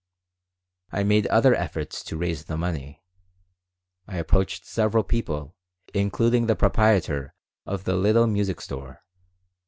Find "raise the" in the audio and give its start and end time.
2.17-2.57